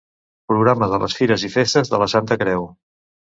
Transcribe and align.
Programa 0.51 0.87
de 0.93 0.99
les 1.03 1.17
Fires 1.19 1.45
i 1.49 1.51
Festes 1.57 1.93
de 1.93 1.99
la 2.05 2.09
Santa 2.15 2.39
Creu. 2.45 2.65